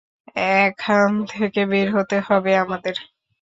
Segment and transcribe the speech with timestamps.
[0.59, 2.95] এখান থেকে বের হতে হবে আমাদের।